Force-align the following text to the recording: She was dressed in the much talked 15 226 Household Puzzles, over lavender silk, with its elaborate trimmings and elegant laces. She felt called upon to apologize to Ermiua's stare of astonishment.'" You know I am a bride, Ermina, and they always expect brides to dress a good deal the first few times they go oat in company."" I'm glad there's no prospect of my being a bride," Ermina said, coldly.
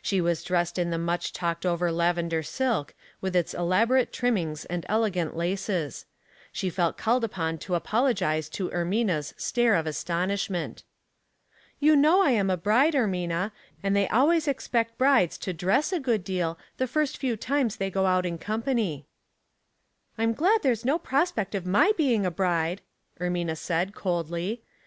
She 0.00 0.22
was 0.22 0.42
dressed 0.42 0.78
in 0.78 0.88
the 0.88 0.96
much 0.96 1.34
talked 1.34 1.64
15 1.64 1.90
226 1.90 2.58
Household 2.58 2.86
Puzzles, 2.86 2.96
over 2.96 2.96
lavender 2.96 2.96
silk, 2.96 3.20
with 3.20 3.36
its 3.36 3.52
elaborate 3.52 4.10
trimmings 4.10 4.64
and 4.64 4.86
elegant 4.88 5.36
laces. 5.36 6.06
She 6.50 6.70
felt 6.70 6.96
called 6.96 7.22
upon 7.22 7.58
to 7.58 7.74
apologize 7.74 8.48
to 8.48 8.70
Ermiua's 8.70 9.34
stare 9.36 9.74
of 9.74 9.86
astonishment.'" 9.86 10.82
You 11.78 11.94
know 11.94 12.22
I 12.22 12.30
am 12.30 12.48
a 12.48 12.56
bride, 12.56 12.94
Ermina, 12.94 13.52
and 13.82 13.94
they 13.94 14.08
always 14.08 14.48
expect 14.48 14.96
brides 14.96 15.36
to 15.36 15.52
dress 15.52 15.92
a 15.92 16.00
good 16.00 16.24
deal 16.24 16.56
the 16.78 16.86
first 16.86 17.18
few 17.18 17.36
times 17.36 17.76
they 17.76 17.90
go 17.90 18.06
oat 18.06 18.24
in 18.24 18.38
company."" 18.38 19.04
I'm 20.16 20.32
glad 20.32 20.62
there's 20.62 20.86
no 20.86 20.98
prospect 20.98 21.54
of 21.54 21.66
my 21.66 21.92
being 21.98 22.24
a 22.24 22.30
bride," 22.30 22.80
Ermina 23.20 23.58
said, 23.58 23.94
coldly. 23.94 24.62